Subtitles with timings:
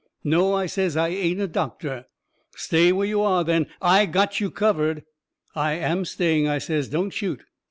[0.23, 2.07] "No," I says, "I ain't a doctor."
[2.55, 3.67] "Stay where you are, then.
[3.83, 5.03] I GOT YOU COVERED."
[5.53, 7.43] "I am staying," I says, "don't shoot."